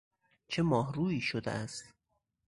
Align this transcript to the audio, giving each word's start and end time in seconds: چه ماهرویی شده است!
چه 0.47 0.61
ماهرویی 0.61 1.21
شده 1.21 1.51
است! 1.51 1.93